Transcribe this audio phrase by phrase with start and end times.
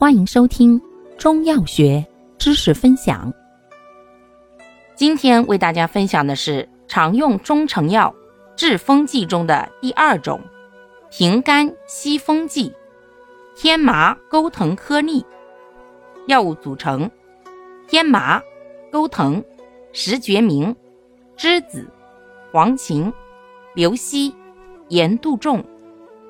[0.00, 0.80] 欢迎收听
[1.18, 2.06] 中药学
[2.38, 3.34] 知识分享。
[4.94, 8.14] 今天为大家分享的是常用中成药
[8.54, 10.40] 治风剂中的第二种
[11.10, 12.72] 平肝息风剂——
[13.58, 15.26] 天麻钩藤颗粒。
[16.28, 17.10] 药物组成：
[17.88, 18.40] 天麻、
[18.92, 19.42] 钩藤、
[19.92, 20.76] 石决明、
[21.36, 21.84] 栀子、
[22.52, 23.12] 黄芩、
[23.74, 24.32] 刘希、
[24.90, 25.64] 盐杜仲、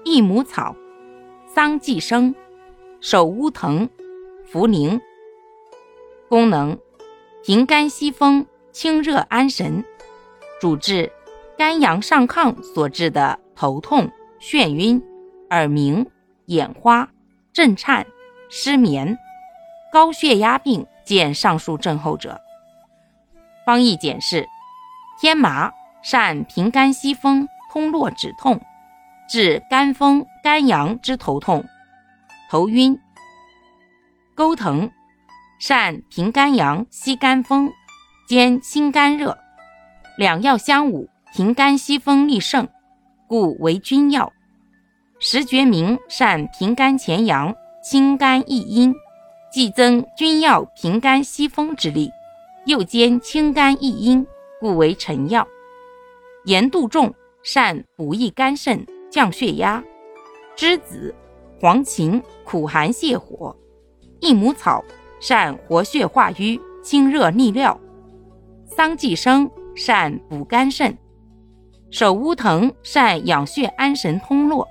[0.04, 0.74] 益母草、
[1.54, 2.34] 桑寄生、
[3.00, 3.88] 首乌藤、
[4.52, 5.00] 茯苓。
[6.28, 6.76] 功能：
[7.44, 9.84] 平肝息风、清热安神，
[10.60, 11.12] 主治
[11.56, 15.00] 肝阳上亢所致的头痛、眩晕、
[15.50, 16.10] 耳鸣、
[16.46, 17.08] 眼花、
[17.52, 18.04] 震颤、
[18.50, 19.16] 失眠。
[19.92, 22.40] 高血压病见上述症候者。
[23.64, 24.44] 方义简释：
[25.20, 25.70] 天麻
[26.02, 28.60] 善平肝息风、通络止痛，
[29.30, 31.64] 治肝风肝阳之头痛、
[32.50, 32.96] 头晕；
[34.34, 34.90] 钩藤
[35.60, 37.70] 善平肝阳、息肝风，
[38.26, 39.36] 兼心肝热。
[40.16, 42.66] 两药相伍，平肝息风利盛，
[43.26, 44.32] 故为君药。
[45.18, 48.94] 石决明善平肝潜阳、清肝益阴。
[49.52, 52.10] 既增君药平肝息风之力，
[52.64, 54.26] 又兼清肝益阴，
[54.58, 55.46] 故为臣药。
[56.44, 59.82] 盐杜仲善补益肝肾、降血压。
[60.56, 61.14] 栀子、
[61.60, 63.56] 黄芩苦寒泻火。
[64.20, 64.84] 益母草
[65.20, 67.78] 善活血化瘀、清热利尿。
[68.66, 70.96] 桑寄生善补肝肾。
[71.90, 74.66] 首乌藤善养血安神通络。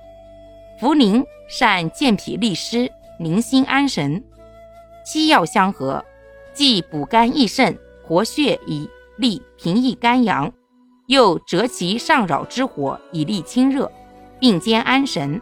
[0.80, 4.22] 茯苓善健脾利湿、宁心安神。
[5.04, 6.04] 七药相合，
[6.52, 10.52] 既补肝益肾、活血以利平抑肝阳，
[11.06, 13.90] 又折其上扰之火以利清热，
[14.38, 15.40] 并兼安神，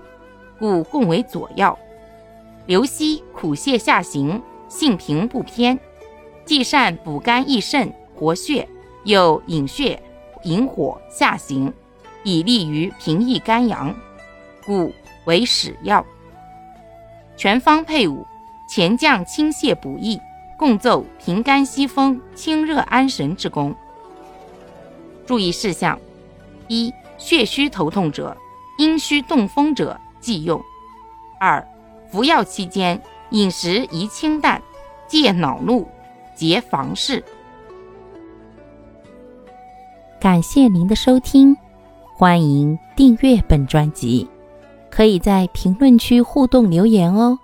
[0.58, 1.78] 故共为佐药。
[2.66, 5.78] 刘希苦泻下行，性平不偏，
[6.44, 8.68] 既善补肝益肾、活血，
[9.04, 10.02] 又引血
[10.44, 11.72] 引火下行，
[12.24, 13.94] 以利于平抑肝阳，
[14.64, 14.92] 故
[15.26, 16.04] 为使药。
[17.36, 18.26] 全方配伍。
[18.68, 20.20] 前降清泻补益，
[20.58, 23.72] 共奏平肝息风、清热安神之功。
[25.24, 25.96] 注意事项：
[26.66, 28.36] 一、血虚头痛者、
[28.78, 30.60] 阴虚动风者忌用；
[31.38, 31.64] 二、
[32.10, 33.00] 服药期间
[33.30, 34.60] 饮食宜清淡，
[35.06, 35.86] 戒恼怒，
[36.34, 37.22] 节房事。
[40.20, 41.56] 感谢您的收听，
[42.16, 44.28] 欢迎订阅本专辑，
[44.90, 47.38] 可以在评论区互动留言哦。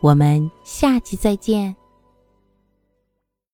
[0.00, 1.76] 我们下期再见。